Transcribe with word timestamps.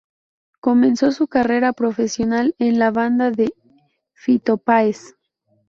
Comenzó 0.61 1.11
su 1.11 1.27
carrera 1.27 1.73
profesional 1.73 2.55
en 2.57 2.79
la 2.79 2.89
banda 2.89 3.29
de 3.29 3.53
Fito 4.13 4.57
Páez. 4.57 5.15